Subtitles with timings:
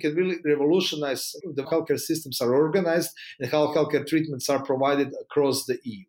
[0.00, 3.10] can really revolutionize the healthcare systems are organized
[3.40, 6.04] and how healthcare treatments are provided across the EU.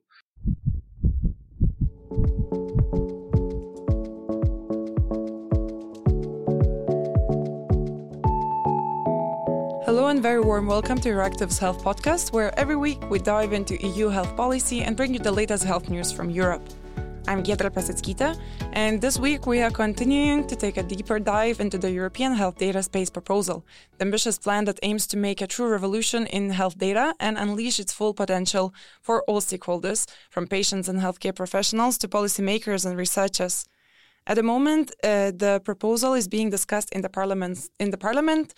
[9.86, 13.81] Hello and very warm welcome to Euractiv's Health Podcast, where every week we dive into
[13.85, 16.62] EU health policy and bring you the latest health news from Europe.
[17.30, 18.39] I'm Giedrė Peseckytė,
[18.71, 22.57] and this week we are continuing to take a deeper dive into the European Health
[22.57, 23.66] Data Space proposal,
[23.98, 27.82] the ambitious plan that aims to make a true revolution in health data and unleash
[27.82, 33.66] its full potential for all stakeholders, from patients and healthcare professionals to policymakers and researchers.
[34.30, 37.70] At the moment, uh, the proposal is being discussed in the parliament.
[37.80, 38.54] In the parliament,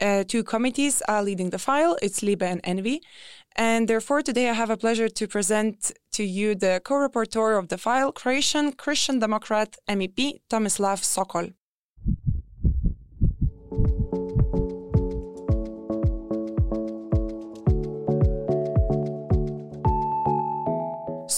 [0.00, 1.96] uh, two committees are leading the file.
[2.02, 2.98] It's Libe and ENVI,
[3.54, 7.78] and therefore today I have a pleasure to present to you the co-rapporteur of the
[7.78, 11.50] file, Croatian Christian Democrat MEP Tomislav Sokol.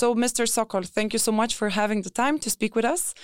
[0.05, 0.47] So, Mr.
[0.47, 3.14] Sokol, thank you so much for having the time to speak with us.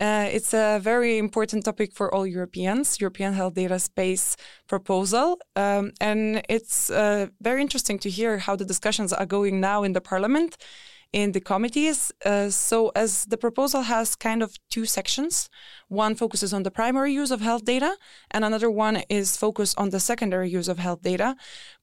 [0.00, 4.36] Uh, it's a very important topic for all Europeans, European Health Data Space
[4.68, 5.40] proposal.
[5.56, 9.94] Um, and it's uh, very interesting to hear how the discussions are going now in
[9.94, 10.56] the Parliament
[11.12, 12.12] in the committees.
[12.24, 15.48] Uh, so, as the proposal has kind of two sections,
[15.88, 17.96] one focuses on the primary use of health data,
[18.30, 21.34] and another one is focused on the secondary use of health data.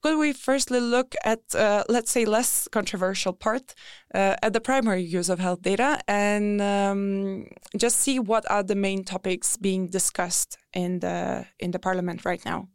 [0.01, 3.73] Could we firstly look at, uh, let's say, less controversial part,
[4.13, 8.75] uh, at the primary use of health data, and um, just see what are the
[8.75, 12.67] main topics being discussed in the in the Parliament right now?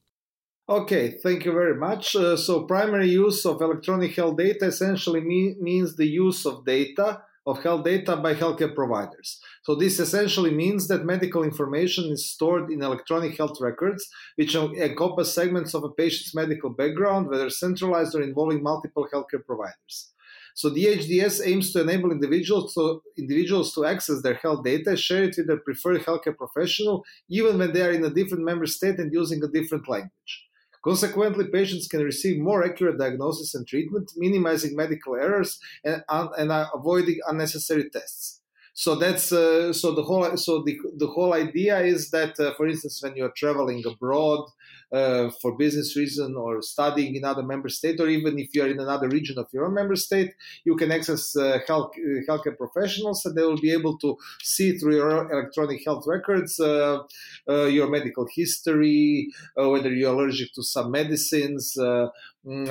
[0.70, 2.14] Okay, thank you very much.
[2.14, 7.22] Uh, so, primary use of electronic health data essentially me- means the use of data,
[7.44, 9.40] of health data by healthcare providers.
[9.64, 15.34] So, this essentially means that medical information is stored in electronic health records, which encompass
[15.34, 20.12] segments of a patient's medical background, whether centralized or involving multiple healthcare providers.
[20.54, 25.24] So the EHDS aims to enable individuals to, individuals to access their health data, share
[25.24, 29.00] it with their preferred healthcare professional, even when they are in a different member state
[29.00, 30.46] and using a different language.
[30.82, 37.18] Consequently, patients can receive more accurate diagnosis and treatment, minimizing medical errors and, and avoiding
[37.28, 38.39] unnecessary tests
[38.80, 42.66] so that's uh, so the whole so the, the whole idea is that uh, for
[42.66, 44.42] instance when you're traveling abroad
[44.90, 48.80] uh, for business reason or studying in another member state or even if you're in
[48.80, 50.32] another region of your own member state
[50.64, 54.78] you can access uh, health uh, healthcare professionals and they will be able to see
[54.78, 57.00] through your electronic health records uh,
[57.46, 62.66] your medical history whether you're allergic to some medicines mm,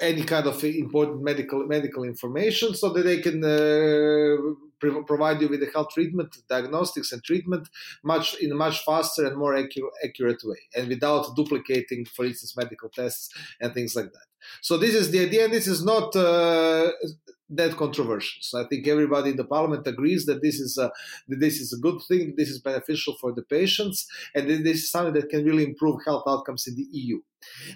[0.00, 4.36] any kind of important medical medical information so that they can uh,
[5.06, 7.68] provide you with the health treatment diagnostics and treatment
[8.02, 12.56] much in a much faster and more accurate, accurate way and without duplicating for instance
[12.56, 14.26] medical tests and things like that.
[14.60, 16.90] So this is the idea and this is not uh,
[17.50, 18.38] that controversial.
[18.40, 20.90] So I think everybody in the parliament agrees that this is a,
[21.28, 25.14] this is a good thing, this is beneficial for the patients, and this is something
[25.14, 27.20] that can really improve health outcomes in the EU.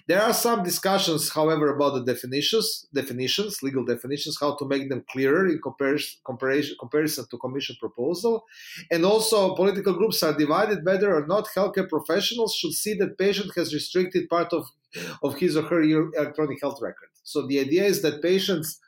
[0.06, 5.04] There are some discussions, however, about the definitions, definitions, legal definitions, how to make them
[5.10, 8.44] clearer in comparison, comparison, comparison to Commission proposal,
[8.90, 13.52] and also political groups are divided whether or not healthcare professionals should see that patient
[13.56, 14.64] has restricted part of
[15.22, 17.10] of his or her electronic health record.
[17.22, 18.80] So the idea is that patients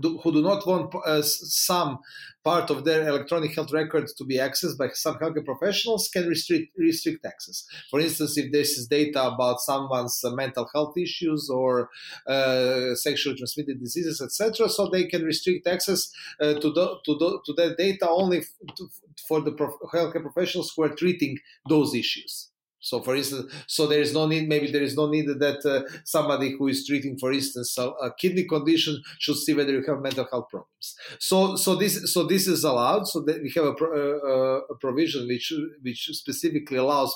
[0.00, 1.98] do, who do not want uh, some
[2.44, 6.72] part of their electronic health records to be accessed by some healthcare professionals can restrict
[6.76, 7.64] restrict access.
[7.90, 11.90] For instance, if this is data about someone's uh, mental health issues or
[12.26, 16.10] uh, sexually transmitted diseases, etc., so they can restrict access
[16.40, 18.40] uh, to the, to the, to that data only
[18.76, 18.88] to,
[19.28, 21.38] for the prof- healthcare professionals who are treating
[21.68, 22.51] those issues.
[22.82, 24.48] So, for instance, so there is no need.
[24.48, 28.12] Maybe there is no need that uh, somebody who is treating, for instance, a, a,
[28.12, 30.96] kidney condition should see whether you have mental health problems.
[31.20, 33.06] So, so this, so this is allowed.
[33.06, 37.14] So that we have a, uh, a provision which which specifically allows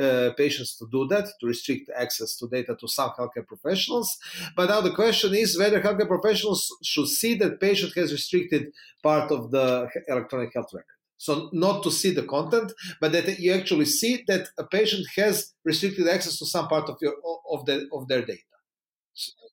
[0.00, 4.16] uh, patients to do that, to restrict access to data to some healthcare professionals.
[4.54, 8.72] But now the question is whether healthcare professionals should see that patient has restricted
[9.02, 10.97] part of the electronic health record.
[11.18, 15.52] So not to see the content, but that you actually see that a patient has
[15.64, 17.14] restricted access to some part of your
[17.50, 18.42] of the of their data.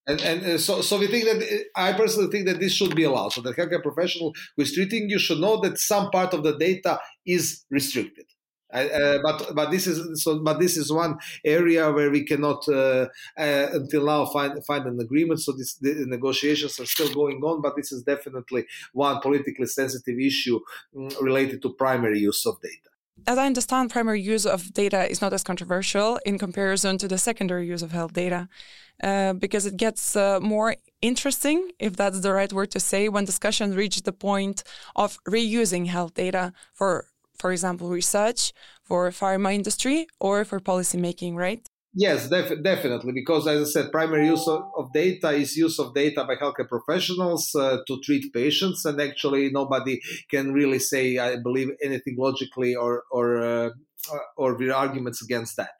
[0.07, 3.29] And, and so, so we think that I personally think that this should be allowed.
[3.29, 6.56] So the healthcare professional who is treating you should know that some part of the
[6.56, 8.25] data is restricted.
[8.73, 13.07] Uh, but but this is so but this is one area where we cannot uh,
[13.38, 15.39] uh, until now find find an agreement.
[15.39, 20.19] So this, the negotiations are still going on, but this is definitely one politically sensitive
[20.19, 20.59] issue
[20.97, 22.89] um, related to primary use of data.
[23.27, 27.17] as I understand, primary use of data is not as controversial in comparison to the
[27.17, 28.47] secondary use of health data,
[29.03, 33.25] uh, because it gets uh, more interesting, if that's the right word to say, when
[33.25, 34.63] discussions reach the point
[34.95, 38.53] of reusing health data for, for example, research,
[38.83, 41.67] for pharma industry, or for policymaking, right?
[41.97, 43.13] Yes, def- definitely.
[43.13, 46.67] Because as I said, primary use of, of, data is use of data by healthcare
[46.67, 52.75] professionals uh, to treat patients, and actually nobody can really say, I believe, anything logically
[52.75, 53.69] or or uh,
[54.35, 55.71] or with arguments against that.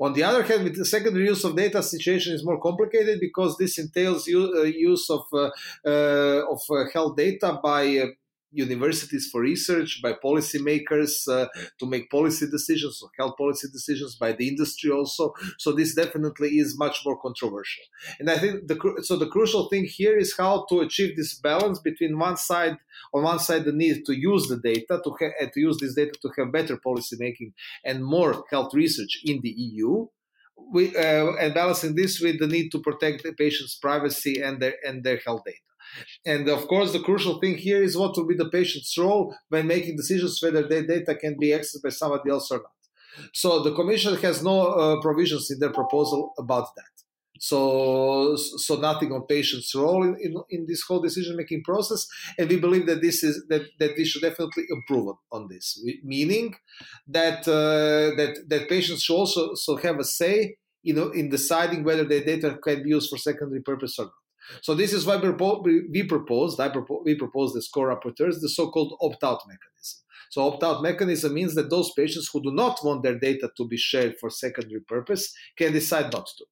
[0.00, 3.56] On the other hand, with the secondary use of data, situation is more complicated because
[3.56, 5.50] this entails use, uh, use of uh,
[5.86, 8.08] uh, of uh, health data by
[8.52, 14.32] universities for research, by policymakers uh, to make policy decisions, or health policy decisions, by
[14.32, 15.32] the industry also.
[15.58, 17.84] So this definitely is much more controversial.
[18.20, 21.78] And I think the so the crucial thing here is how to achieve this balance
[21.78, 22.76] between one side,
[23.14, 26.12] on one side, the need to use the data to ha- to use this data
[26.22, 30.06] to have better policy making and more health research in the EU.
[30.72, 34.74] We, uh, and balancing this with the need to protect the patient's privacy and their
[34.86, 35.71] and their health data.
[36.24, 39.66] And of course, the crucial thing here is what will be the patient's role when
[39.66, 42.78] making decisions whether their data can be accessed by somebody else or not.
[43.34, 46.92] So the Commission has no uh, provisions in their proposal about that.
[47.38, 52.06] So, so nothing on patient's role in, in, in this whole decision-making process,
[52.38, 55.82] and we believe that this is that, that we should definitely improve on, on this.
[56.04, 56.54] Meaning
[57.08, 60.54] that uh, that that patients should also so have a say,
[60.84, 64.21] you know, in deciding whether their data can be used for secondary purpose or not.
[64.60, 69.42] So this is why we proposed, I propose, we proposed as co-rapporteurs, the so-called opt-out
[69.46, 70.00] mechanism.
[70.30, 73.76] So opt-out mechanism means that those patients who do not want their data to be
[73.76, 76.44] shared for secondary purpose can decide not to.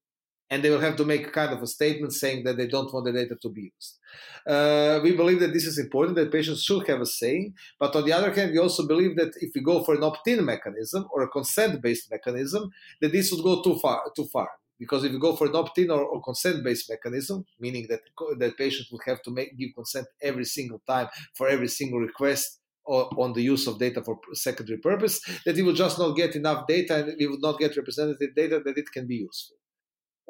[0.52, 3.06] And they will have to make kind of a statement saying that they don't want
[3.06, 3.98] the data to be used.
[4.46, 7.52] Uh, we believe that this is important, that patients should have a say.
[7.78, 10.44] But on the other hand, we also believe that if we go for an opt-in
[10.44, 12.70] mechanism or a consent-based mechanism,
[13.00, 14.02] that this would go too far.
[14.16, 14.48] Too far
[14.80, 18.00] because if you go for an opt-in or, or consent-based mechanism, meaning that
[18.38, 22.58] that patient will have to make, give consent every single time for every single request
[22.86, 26.66] on the use of data for secondary purpose, that we will just not get enough
[26.66, 29.56] data and we will not get representative data that it can be useful.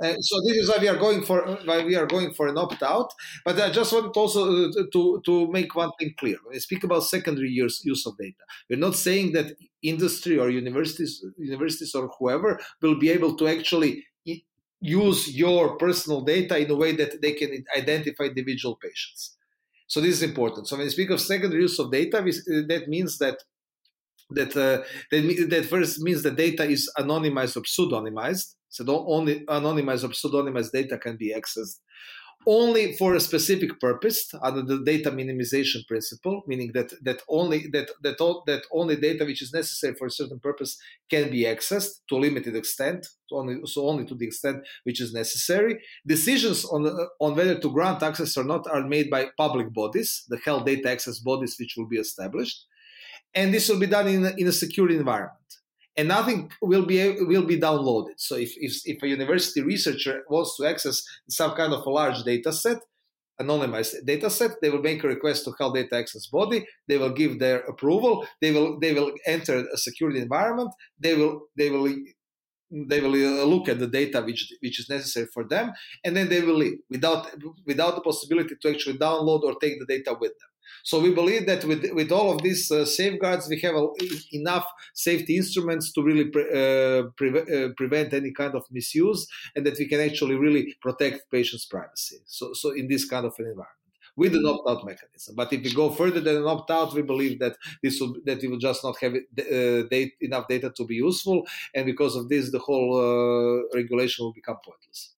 [0.02, 2.56] Uh, so this is why we are going for why we are going for an
[2.56, 3.12] opt-out.
[3.44, 6.38] But I just want also uh, to to make one thing clear.
[6.42, 10.48] When we speak about secondary use use of data, we're not saying that industry or
[10.48, 14.04] universities universities or whoever will be able to actually
[14.80, 19.36] use your personal data in a way that they can identify individual patients.
[19.86, 20.68] So this is important.
[20.68, 22.22] So when we speak of secondary use of data,
[22.68, 23.42] that means that
[24.30, 28.54] that uh, that, that first means the data is anonymized or pseudonymized.
[28.68, 31.80] So only anonymized or pseudonymized data can be accessed
[32.46, 37.90] only for a specific purpose under the data minimization principle, meaning that that only that
[38.02, 40.78] that all, that only data which is necessary for a certain purpose
[41.10, 45.12] can be accessed to a limited extent, only so only to the extent which is
[45.12, 45.78] necessary.
[46.06, 46.86] Decisions on
[47.20, 50.90] on whether to grant access or not are made by public bodies, the health data
[50.90, 52.64] access bodies which will be established,
[53.34, 55.59] and this will be done in in a secure environment
[55.96, 58.14] and nothing will be will be downloaded.
[58.16, 62.22] So if, if, if a university researcher wants to access some kind of a large
[62.22, 62.78] data set,
[63.40, 66.66] anonymized data set, they will make a request to Health Data Access Body.
[66.88, 68.26] They will give their approval.
[68.40, 70.70] They will they will enter a secured environment.
[70.98, 71.92] They will they will
[72.70, 75.72] they will uh, look at the data which which is necessary for them,
[76.04, 77.28] and then they will leave without
[77.66, 80.49] without the possibility to actually download or take the data with them.
[80.84, 83.86] So we believe that with with all of these uh, safeguards, we have a,
[84.32, 89.66] enough safety instruments to really pre, uh, pre- uh, prevent any kind of misuse, and
[89.66, 92.18] that we can actually really protect patients' privacy.
[92.26, 93.76] So, so in this kind of an environment
[94.16, 95.34] with an opt-out mechanism.
[95.36, 98.48] But if we go further than an opt-out, we believe that this will that we
[98.48, 102.50] will just not have uh, date, enough data to be useful, and because of this,
[102.50, 105.14] the whole uh, regulation will become pointless.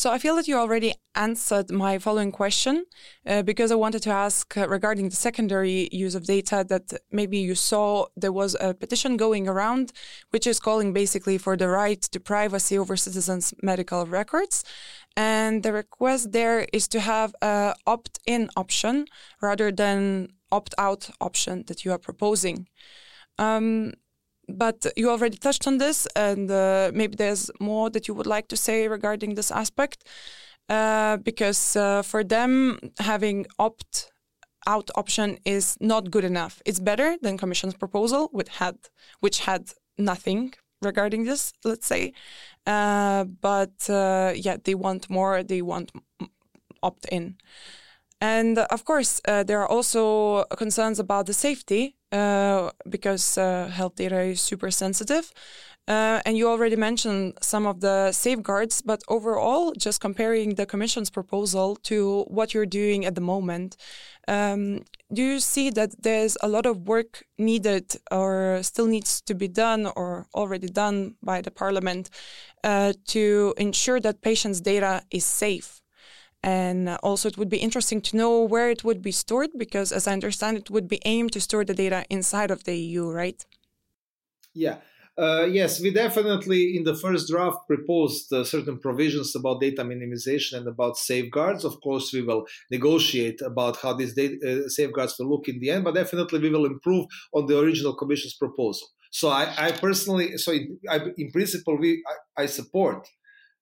[0.00, 2.86] So I feel that you already answered my following question
[3.26, 7.36] uh, because I wanted to ask uh, regarding the secondary use of data that maybe
[7.36, 9.92] you saw there was a petition going around
[10.30, 14.64] which is calling basically for the right to privacy over citizens' medical records.
[15.18, 19.04] And the request there is to have a opt-in option
[19.42, 22.68] rather than opt-out option that you are proposing.
[23.38, 23.92] Um,
[24.56, 28.48] but you already touched on this, and uh, maybe there's more that you would like
[28.48, 30.04] to say regarding this aspect,
[30.68, 34.10] uh, because uh, for them having opt
[34.66, 36.62] out option is not good enough.
[36.64, 38.76] It's better than Commission's proposal, which had
[39.20, 41.52] which had nothing regarding this.
[41.64, 42.12] Let's say,
[42.66, 45.42] uh, but uh, yeah, they want more.
[45.42, 45.92] They want
[46.82, 47.36] opt in.
[48.20, 53.94] And of course, uh, there are also concerns about the safety uh, because uh, health
[53.96, 55.32] data is super sensitive.
[55.88, 61.10] Uh, and you already mentioned some of the safeguards, but overall, just comparing the Commission's
[61.10, 63.76] proposal to what you're doing at the moment,
[64.28, 69.34] um, do you see that there's a lot of work needed or still needs to
[69.34, 72.08] be done or already done by the Parliament
[72.62, 75.80] uh, to ensure that patients' data is safe?
[76.42, 80.06] And also, it would be interesting to know where it would be stored because, as
[80.06, 83.44] I understand, it would be aimed to store the data inside of the EU, right?
[84.54, 84.76] Yeah.
[85.18, 90.54] Uh, yes, we definitely in the first draft proposed uh, certain provisions about data minimization
[90.54, 91.62] and about safeguards.
[91.62, 95.70] Of course, we will negotiate about how these data, uh, safeguards will look in the
[95.70, 98.88] end, but definitely we will improve on the original Commission's proposal.
[99.10, 102.02] So I, I personally, so in, I, in principle, we
[102.38, 103.06] I, I support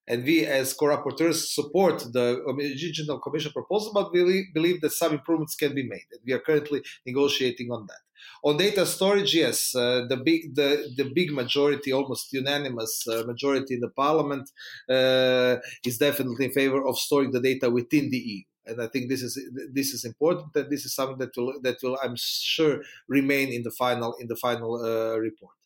[0.09, 5.55] and we as co-rapporteurs support the original commission proposal but we believe that some improvements
[5.55, 8.03] can be made and we are currently negotiating on that.
[8.43, 13.75] On data storage yes uh, the big the, the big majority almost unanimous uh, majority
[13.75, 14.51] in the parliament
[14.89, 19.09] uh, is definitely in favor of storing the data within the eu and I think
[19.09, 19.35] this is
[19.73, 23.63] this is important, and this is something that will that will I'm sure remain in
[23.63, 25.58] the final in the final uh, report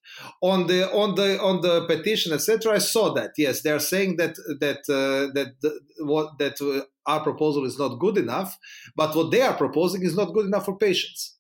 [0.43, 3.63] on the on the on the petition etc i saw that yes.
[3.63, 7.99] They are saying that that uh, that the, what that uh, our proposal is not
[7.99, 8.59] good enough
[8.97, 11.39] but what they are proposing is not good enough for patients.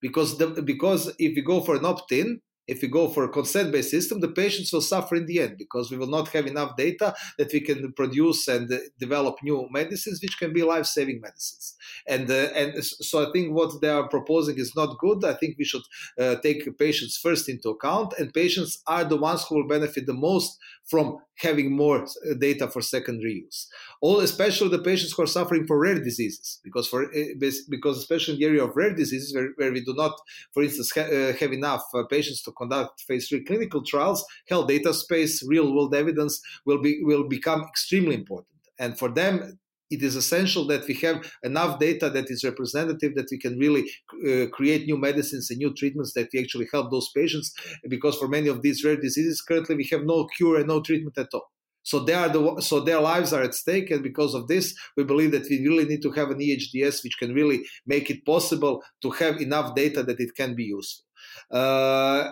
[0.00, 3.72] Because the, because if you go for an opt-in if we go for a consent
[3.72, 6.76] based system, the patients will suffer in the end because we will not have enough
[6.76, 11.20] data that we can produce and uh, develop new medicines, which can be life saving
[11.20, 11.76] medicines.
[12.06, 15.24] And, uh, and so I think what they are proposing is not good.
[15.24, 15.82] I think we should
[16.18, 20.14] uh, take patients first into account, and patients are the ones who will benefit the
[20.14, 23.68] most from having more uh, data for secondary use.
[24.00, 28.34] All, especially the patients who are suffering for rare diseases, because for uh, because especially
[28.34, 30.12] in the area of rare diseases where, where we do not,
[30.52, 34.68] for instance, ha- uh, have enough uh, patients to conduct phase three clinical trials, health
[34.68, 38.48] data space, real world evidence will be will become extremely important.
[38.78, 39.58] And for them,
[39.90, 43.88] it is essential that we have enough data that is representative that we can really
[44.28, 47.54] uh, create new medicines and new treatments that we actually help those patients
[47.88, 51.16] because for many of these rare diseases currently we have no cure and no treatment
[51.18, 51.50] at all.
[51.82, 55.04] So they are the so their lives are at stake and because of this we
[55.04, 58.82] believe that we really need to have an ehds which can really make it possible
[59.02, 61.04] to have enough data that it can be useful.
[61.50, 62.30] Uh,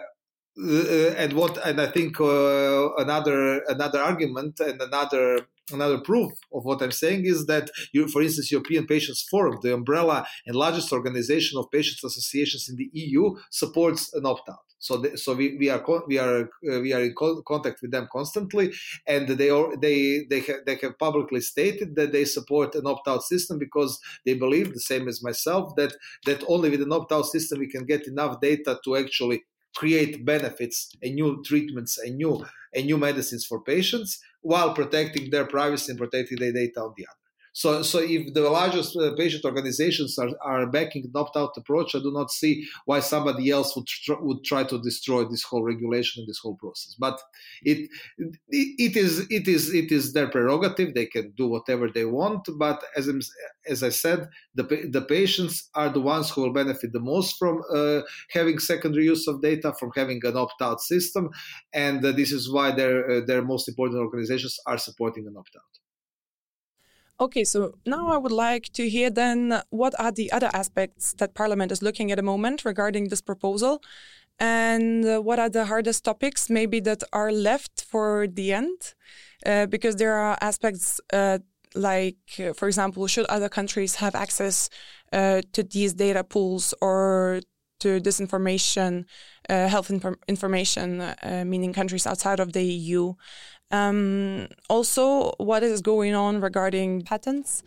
[0.57, 6.65] uh and what and i think uh, another another argument and another another proof of
[6.65, 10.93] what I'm saying is that, you, for instance, European Patients Forum, the umbrella and largest
[10.93, 14.59] organization of patients associations in the EU, supports an opt-out.
[14.79, 17.15] So, the, so we, we are we are uh, we are in
[17.47, 18.71] contact with them constantly,
[19.07, 23.23] and they are, they they have, they have publicly stated that they support an opt-out
[23.23, 27.61] system because they believe the same as myself that that only with an opt-out system
[27.61, 29.45] we can get enough data to actually
[29.77, 35.47] create benefits and new treatments and new and new medicines for patients while protecting their
[35.47, 37.24] privacy and protecting their data on the other.
[37.55, 42.01] So, so if the largest uh, patient organizations are, are backing an opt-out approach, I
[42.01, 46.21] do not see why somebody else would tr- would try to destroy this whole regulation
[46.21, 46.97] and this whole process.
[46.99, 47.21] But
[47.63, 47.89] it
[48.49, 52.49] it is it is it is their prerogative; they can do whatever they want.
[52.59, 53.09] But as
[53.69, 57.63] as I said, the the patients are the ones who will benefit the most from
[57.73, 61.31] uh, having secondary use of data, from having an opt-out system,
[61.73, 65.84] and uh, this is why their uh, their most important organizations are supporting an opt-out.
[67.21, 71.35] Okay, so now I would like to hear then what are the other aspects that
[71.35, 73.81] Parliament is looking at the moment regarding this proposal,
[74.41, 78.95] and uh, what are the hardest topics maybe that are left for the end,
[79.47, 81.39] uh, because there are aspects uh,
[81.77, 84.69] like, uh, for example, should other countries have access
[85.13, 87.41] uh, to these data pools or
[87.81, 89.05] to disinformation,
[89.49, 91.15] uh, health inf- information,
[91.45, 93.15] meaning countries outside of the EU.
[93.71, 97.63] Um, also, what is going on regarding patents,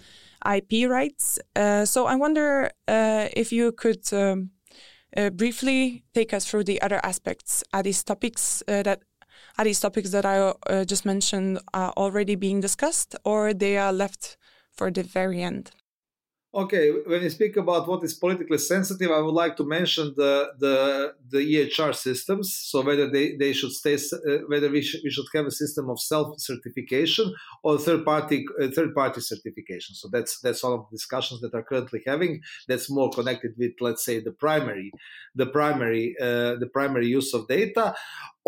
[0.45, 1.39] IP rights?
[1.55, 4.51] Uh, so I wonder uh, if you could um,
[5.15, 7.63] uh, briefly take us through the other aspects.
[7.73, 9.01] Are these topics uh, that
[9.57, 13.91] are these topics that I uh, just mentioned are already being discussed, or they are
[13.91, 14.37] left
[14.71, 15.71] for the very end?
[16.55, 20.47] Okay, when you speak about what is politically sensitive, I would like to mention the
[20.57, 22.57] the, the EHR systems.
[22.57, 25.89] So whether they, they should stay, uh, whether we, sh- we should have a system
[25.89, 29.93] of self certification or third party uh, third party certification.
[29.95, 32.41] So that's that's all of the discussions that are currently having.
[32.69, 34.93] That's more connected with let's say the primary
[35.35, 37.93] the primary uh, the primary use of data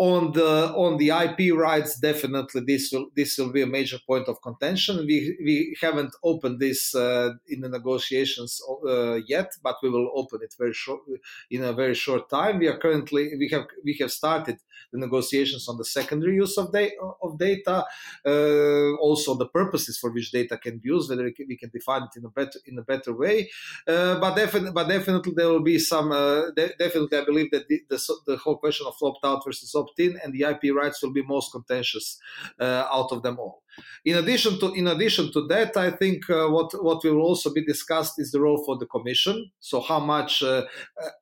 [0.00, 4.28] on the on the IP rights, definitely this will this will be a major point
[4.28, 4.96] of contention.
[5.06, 10.40] We we haven't opened this uh, in the negotiations uh, yet, but we will open
[10.42, 11.02] it very short
[11.50, 12.60] in a very short time.
[12.60, 14.56] We are currently we have we have started
[14.92, 17.84] the negotiations on the secondary use of, da- of data,
[18.26, 22.16] uh, also the purposes for which data can be used, whether we can define it
[22.16, 23.50] in a better in a better way.
[23.86, 26.12] Uh, but definitely, but definitely there will be some.
[26.12, 29.74] Uh, de- definitely, I believe that the, the, the whole question of opt out versus
[29.74, 32.18] opt in and the IP rights will be most contentious
[32.58, 33.62] uh, out of them all.
[34.04, 37.64] In addition to in addition to that, I think uh, what what will also be
[37.64, 39.50] discussed is the role for the Commission.
[39.60, 40.64] So how much uh,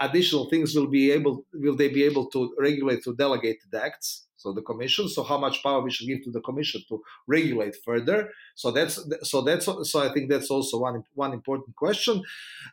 [0.01, 4.29] additional things will be able will they be able to regulate through delegated acts?
[4.37, 5.09] So the Commission.
[5.09, 8.31] So how much power we should give to the Commission to regulate further?
[8.55, 8.95] So that's
[9.25, 12.23] so that's so I think that's also one one important question.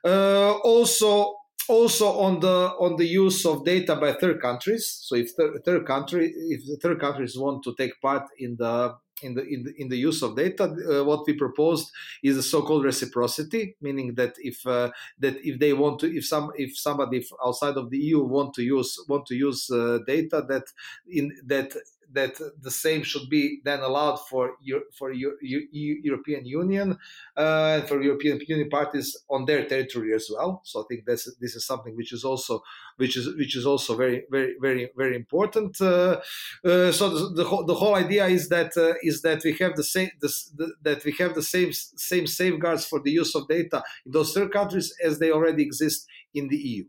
[0.04, 1.36] Uh, also
[1.68, 5.00] also on the on the use of data by third countries.
[5.02, 8.96] So if third, third country if the third countries want to take part in the
[9.22, 11.90] in the in the, in the use of data, uh, what we proposed
[12.24, 16.52] is a so-called reciprocity, meaning that if uh, that if they want to, if some
[16.56, 20.66] if somebody outside of the EU want to use want to use uh, data, that
[21.08, 21.74] in that
[22.16, 24.54] that the same should be then allowed for
[24.98, 26.98] for European Union
[27.38, 30.62] uh, for European Union parties on their territory as well.
[30.64, 32.64] So I think this this is something which is also
[32.98, 35.80] which is which is also very very very very important.
[35.80, 36.22] Uh,
[36.64, 39.76] uh, so the, the, whole, the whole idea is that uh, is that we have
[39.76, 43.48] the same this, the, that we have the same same safeguards for the use of
[43.48, 46.86] data in those third countries as they already exist in the EU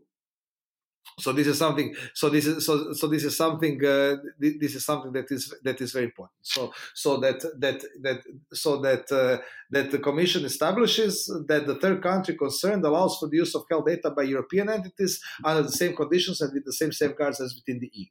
[1.19, 4.85] so this is something so this is so so this is something uh, this is
[4.85, 8.19] something that is that is very important so so that that that
[8.53, 9.37] so that uh,
[9.71, 13.85] that the commission establishes that the third country concerned allows for the use of health
[13.85, 17.79] data by european entities under the same conditions and with the same safeguards as within
[17.79, 18.05] the eu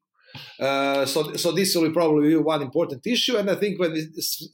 [0.60, 3.36] uh, so, so this will probably be one important issue.
[3.36, 4.06] And I think when we,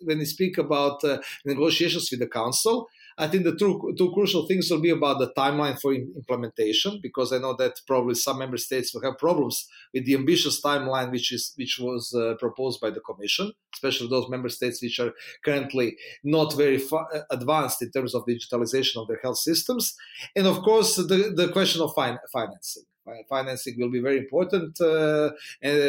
[0.03, 2.89] when we speak about uh, negotiations with the council,
[3.19, 7.33] I think the two, two crucial things will be about the timeline for implementation, because
[7.33, 11.33] I know that probably some member states will have problems with the ambitious timeline which
[11.33, 15.13] is which was uh, proposed by the Commission, especially those member states which are
[15.45, 19.95] currently not very uh, advanced in terms of digitalization of their health systems,
[20.37, 22.85] and of course the, the question of fin- financing
[23.29, 25.31] financing will be very important uh,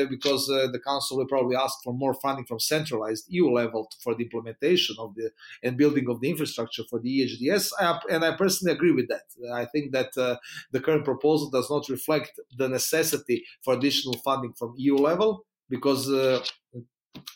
[0.09, 4.15] because uh, the council will probably ask for more funding from centralized EU level for
[4.15, 5.29] the implementation of the
[5.63, 7.71] and building of the infrastructure for the EHDS.
[8.09, 9.25] and I personally agree with that.
[9.53, 10.37] I think that uh,
[10.71, 16.09] the current proposal does not reflect the necessity for additional funding from EU level because
[16.09, 16.43] uh,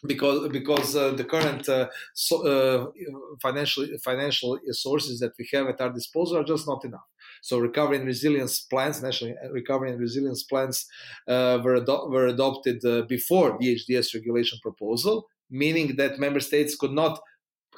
[0.06, 2.88] because because uh, the current uh, so, uh,
[3.42, 7.08] financial financial sources that we have at our disposal are just not enough.
[7.42, 10.88] So recovery and resilience plans, national recovery and resilience plans,
[11.28, 16.76] uh, were, ado- were adopted uh, before the EHDS regulation proposal, meaning that member states
[16.76, 17.20] could not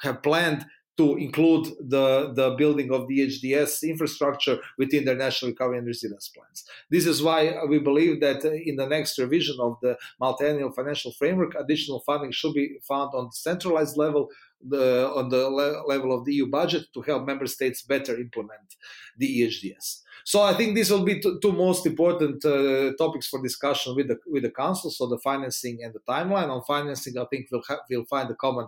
[0.02, 0.64] have planned
[1.00, 6.28] to include the, the building of the EHDS infrastructure within their national recovery and resilience
[6.28, 6.64] plans.
[6.90, 7.40] This is why
[7.72, 12.52] we believe that in the next revision of the multi-annual financial framework, additional funding should
[12.52, 14.28] be found on the centralized level
[14.62, 18.76] the, on the le- level of the EU budget to help member states better implement
[19.16, 20.02] the EHDS.
[20.24, 24.08] So I think these will be two, two most important uh, topics for discussion with
[24.08, 24.90] the with the council.
[24.90, 26.50] So the financing and the timeline.
[26.50, 28.66] On financing, I think we'll ha- we'll find a common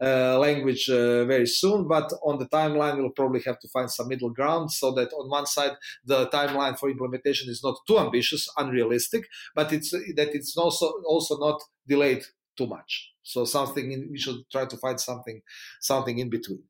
[0.00, 1.86] uh, language uh, very soon.
[1.88, 5.28] But on the timeline, we'll probably have to find some middle ground so that on
[5.28, 5.72] one side
[6.04, 11.38] the timeline for implementation is not too ambitious, unrealistic, but it's that it's also also
[11.38, 12.24] not delayed
[12.56, 13.13] too much.
[13.24, 15.42] So something in, we should try to find something
[15.80, 16.62] something in between.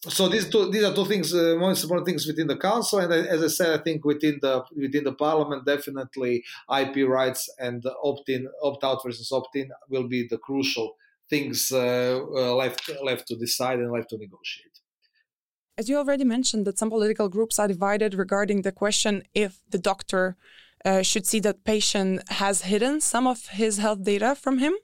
[0.00, 3.12] So these two these are two things uh, most important things within the council, and
[3.12, 6.44] as I said, I think within the within the parliament, definitely
[6.80, 10.96] IP rights and opt in, opt out versus opt in will be the crucial
[11.28, 14.80] things uh, uh, left left to decide and left to negotiate.
[15.76, 19.78] As you already mentioned, that some political groups are divided regarding the question if the
[19.78, 20.36] doctor
[20.84, 24.74] uh, should see that patient has hidden some of his health data from him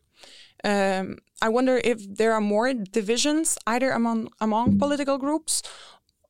[0.65, 5.63] um, I wonder if there are more divisions either among among political groups,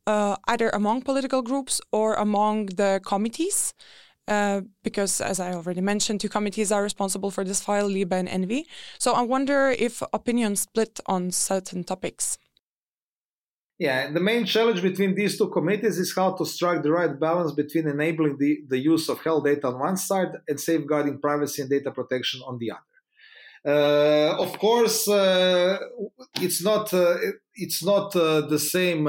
[0.06, 3.74] uh, either among political groups or among the committees.
[4.26, 8.28] Uh, because, as I already mentioned, two committees are responsible for this file, LIBE and
[8.28, 8.64] ENVI.
[8.98, 12.38] So I wonder if opinions split on certain topics.
[13.78, 17.52] Yeah, the main challenge between these two committees is how to strike the right balance
[17.52, 21.70] between enabling the, the use of health data on one side and safeguarding privacy and
[21.70, 22.93] data protection on the other.
[23.66, 25.78] Uh, of course, uh,
[26.42, 27.16] it's not uh,
[27.54, 29.04] it's not the same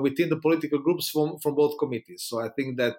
[0.00, 2.22] within the political groups from, from both committees.
[2.28, 2.98] So I think that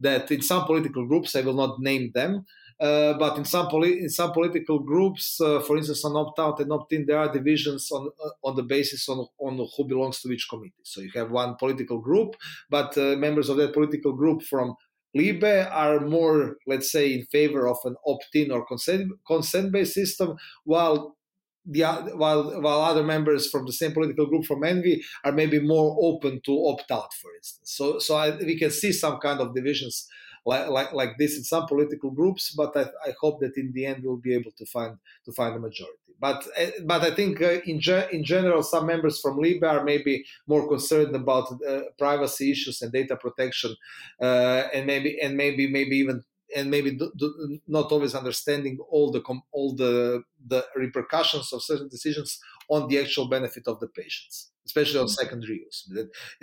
[0.00, 2.44] that in some political groups, I will not name them,
[2.78, 6.70] Uh, but in some poli- in some political groups, uh, for instance, on opt-out and
[6.70, 10.46] opt-in, there are divisions on uh, on the basis on on who belongs to which
[10.52, 10.84] committee.
[10.84, 12.36] So you have one political group,
[12.68, 12.94] but
[13.26, 14.74] members of that political group from
[15.16, 21.16] Libe are more, let's say, in favor of an opt-in or consent consent-based system, while
[21.64, 21.82] the
[22.14, 26.40] while while other members from the same political group from ENVI are maybe more open
[26.44, 27.72] to opt out, for instance.
[27.72, 30.06] So so I, we can see some kind of divisions
[30.46, 33.84] like, like, like this in some political groups, but I, I, hope that in the
[33.84, 36.05] end we'll be able to find to find a majority.
[36.18, 39.84] But eh, but I think uh, in ge- in general, some members from Libe are
[39.84, 43.74] maybe more concerned about uh, privacy issues and data protection,
[44.20, 46.24] uh, and maybe and maybe maybe even
[46.54, 51.88] and maybe do, do, not always understanding all the all the the repercussions of certain
[51.88, 55.10] decisions on the actual benefit of the patients especially on mm.
[55.10, 55.88] secondary use.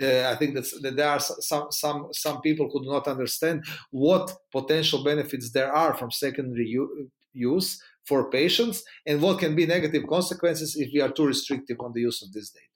[0.00, 4.32] Uh, I think that there are some some some people who do not understand what
[4.50, 10.04] potential benefits there are from secondary u- use for patients and what can be negative
[10.08, 12.66] consequences if we are too restrictive on the use of this data.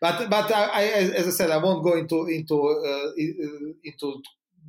[0.00, 0.82] But but I, I,
[1.20, 3.10] as I said, I won't go into into uh,
[3.84, 4.22] into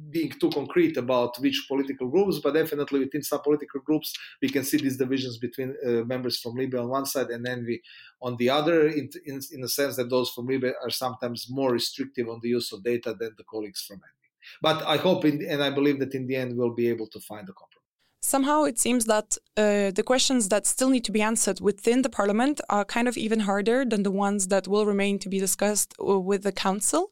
[0.10, 4.64] being too concrete about which political groups, but definitely within some political groups, we can
[4.64, 7.82] see these divisions between uh, members from Libe on one side and ENVI
[8.22, 11.72] on the other, in, in, in the sense that those from Libe are sometimes more
[11.72, 14.30] restrictive on the use of data than the colleagues from ENVI.
[14.62, 17.20] But I hope in, and I believe that in the end we'll be able to
[17.20, 17.81] find a compromise.
[18.22, 22.10] Somehow it seems that uh, the questions that still need to be answered within the
[22.10, 25.96] parliament are kind of even harder than the ones that will remain to be discussed
[26.00, 27.12] uh, with the council.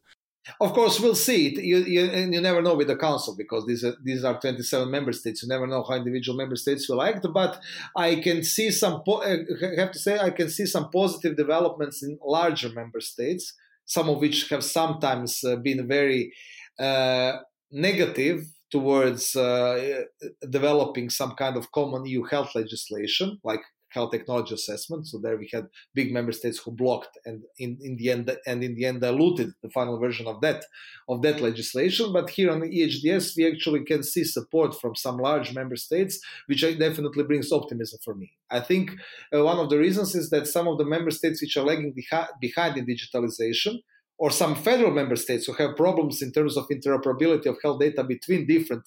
[0.62, 1.50] Of course, we'll see.
[1.60, 5.12] You, you, you never know with the council because these are, these are 27 member
[5.12, 5.43] states.
[5.43, 7.26] You never know how individual member states will act.
[7.34, 7.62] But
[7.95, 9.45] I can see some, po- I
[9.78, 13.54] have to say, I can see some positive developments in larger member states,
[13.86, 16.34] some of which have sometimes uh, been very
[16.80, 17.38] uh,
[17.72, 20.04] negative towards uh,
[20.50, 25.08] developing some kind of common EU health legislation, like health technology assessment.
[25.08, 28.64] So there we had big member states who blocked and in, in the end and
[28.64, 30.64] in the end diluted the final version of that
[31.08, 32.14] of that legislation.
[32.14, 36.20] But here on the EHDS we actually can see support from some large member states,
[36.48, 38.32] which definitely brings optimism for me.
[38.52, 38.92] I think
[39.34, 41.94] uh, one of the reasons is that some of the member states which are lagging
[42.40, 43.80] behind in digitalization
[44.20, 48.04] or some federal member states who have problems in terms of interoperability of health data
[48.04, 48.84] between different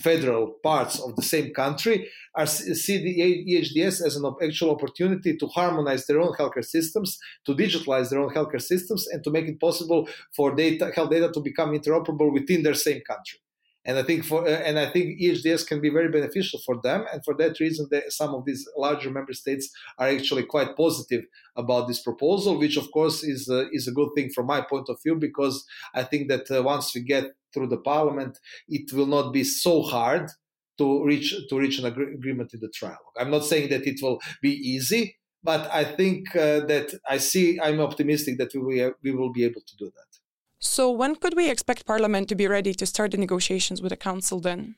[0.00, 3.14] federal parts of the same country are see the
[3.46, 8.34] EHDS as an actual opportunity to harmonize their own healthcare systems, to digitalize their own
[8.34, 12.62] healthcare systems, and to make it possible for data, health data to become interoperable within
[12.62, 13.38] their same country.
[13.84, 17.04] And I think for uh, and I think EHDS can be very beneficial for them,
[17.12, 21.24] and for that reason, some of these larger member states are actually quite positive
[21.56, 24.88] about this proposal, which of course is uh, is a good thing from my point
[24.88, 25.64] of view because
[25.94, 29.82] I think that uh, once we get through the parliament, it will not be so
[29.82, 30.30] hard
[30.78, 33.16] to reach to reach an agree- agreement in the trilogue.
[33.18, 37.58] I'm not saying that it will be easy, but I think uh, that I see
[37.60, 40.21] I'm optimistic that we we will be able to do that.
[40.64, 43.96] So when could we expect Parliament to be ready to start the negotiations with the
[43.96, 44.76] Council then?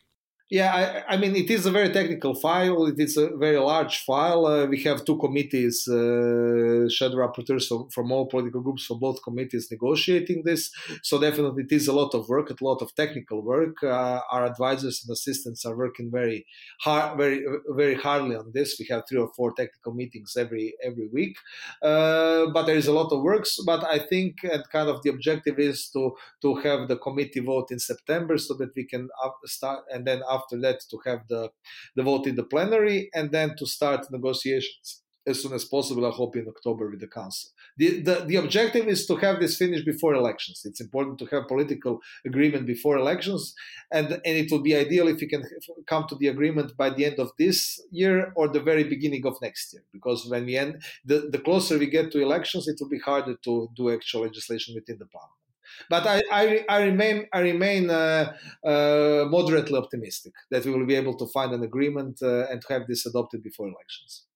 [0.50, 2.84] Yeah, I, I, mean, it is a very technical file.
[2.84, 4.44] It is a very large file.
[4.44, 9.22] Uh, we have two committees, uh, shadow rapporteurs from, from, all political groups for both
[9.24, 10.70] committees negotiating this.
[11.02, 13.82] So definitely, it is a lot of work, a lot of technical work.
[13.82, 16.44] Uh, our advisors and assistants are working very
[16.82, 18.76] hard, very very hardly on this.
[18.78, 21.38] We have three or four technical meetings every every week,
[21.80, 23.46] uh, but there is a lot of work.
[23.64, 27.70] But I think, and kind of the objective is to to have the committee vote
[27.70, 29.08] in September so that we can
[29.46, 31.50] start and then after that to have the,
[31.96, 36.10] the vote in the plenary and then to start negotiations as soon as possible, I
[36.10, 37.50] hope in October with the council.
[37.78, 40.62] The, the, the objective is to have this finished before elections.
[40.64, 43.54] It's important to have political agreement before elections,
[43.90, 45.42] and, and it will be ideal if we can
[45.86, 49.40] come to the agreement by the end of this year or the very beginning of
[49.40, 49.82] next year.
[49.92, 53.36] Because when we end, the, the closer we get to elections, it will be harder
[53.44, 55.43] to do actual legislation within the parliament.
[55.88, 58.32] But I, I, I remain, I remain uh,
[58.64, 62.86] uh, moderately optimistic that we will be able to find an agreement uh, and have
[62.86, 64.26] this adopted before elections.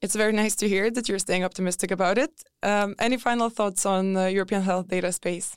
[0.00, 2.30] It's very nice to hear that you're staying optimistic about it.
[2.62, 5.56] Um, any final thoughts on the European health data space?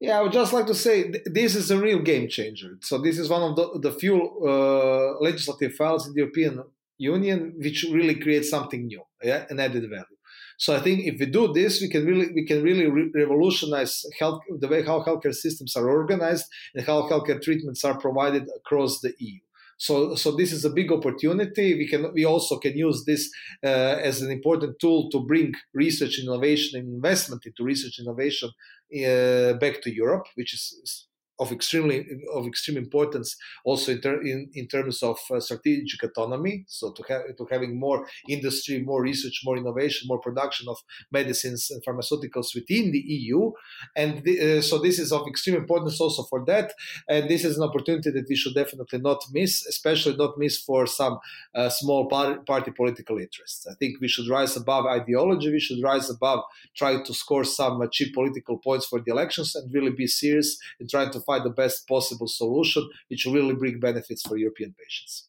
[0.00, 2.76] Yeah, I would just like to say th- this is a real game changer.
[2.82, 6.64] So this is one of the, the few uh, legislative files in the European
[6.98, 10.15] Union which really creates something new, yeah, an added value.
[10.58, 14.04] So I think if we do this, we can really we can really re- revolutionize
[14.18, 19.00] health the way how healthcare systems are organized and how healthcare treatments are provided across
[19.00, 19.40] the EU.
[19.78, 21.74] So, so this is a big opportunity.
[21.74, 23.30] We can we also can use this
[23.62, 29.52] uh, as an important tool to bring research, innovation, and investment into research innovation uh,
[29.54, 34.66] back to Europe, which is of extremely of extreme importance also in, ter- in, in
[34.66, 36.64] terms of uh, strategic autonomy.
[36.68, 40.78] So to have to having more industry more research more innovation more production of
[41.10, 43.52] medicines and pharmaceuticals within the eu
[43.94, 46.72] and the, uh, so this is of extreme importance also for that.
[47.08, 50.86] And this is an opportunity that we should definitely not miss especially not miss for
[50.86, 51.18] some
[51.54, 53.66] uh, small par- party political interests.
[53.66, 55.50] I think we should rise above ideology.
[55.50, 56.40] We should rise above
[56.76, 60.58] trying to score some uh, cheap political points for the elections and really be serious
[60.80, 64.74] in trying to find the best possible solution, which will really bring benefits for European
[64.78, 65.28] patients.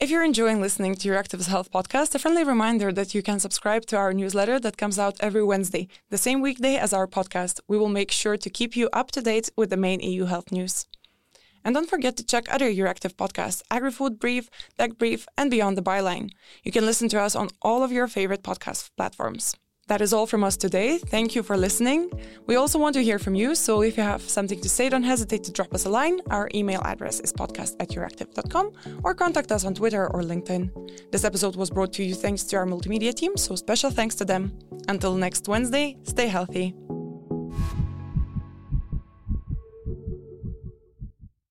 [0.00, 3.40] If you're enjoying listening to your Euractiv's Health podcast, a friendly reminder that you can
[3.40, 7.58] subscribe to our newsletter that comes out every Wednesday, the same weekday as our podcast.
[7.66, 10.52] We will make sure to keep you up to date with the main EU health
[10.52, 10.86] news.
[11.64, 15.82] And don't forget to check other Euractiv podcasts, AgriFood Brief, Tech Brief, and Beyond the
[15.82, 16.30] Byline.
[16.62, 19.56] You can listen to us on all of your favorite podcast platforms.
[19.88, 20.98] That is all from us today.
[20.98, 22.10] Thank you for listening.
[22.46, 25.02] We also want to hear from you, so if you have something to say, don't
[25.02, 26.20] hesitate to drop us a line.
[26.30, 28.72] Our email address is podcast at euractiv.com
[29.02, 31.10] or contact us on Twitter or LinkedIn.
[31.10, 34.24] This episode was brought to you thanks to our multimedia team, so special thanks to
[34.26, 34.52] them.
[34.88, 36.74] Until next Wednesday, stay healthy.